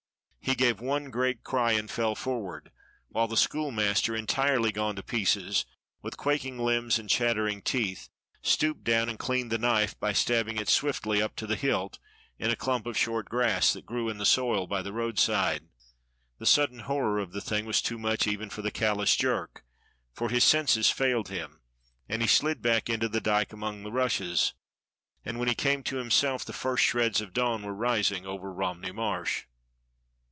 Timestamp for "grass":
13.29-13.71